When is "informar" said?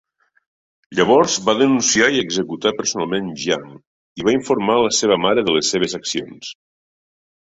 4.37-4.77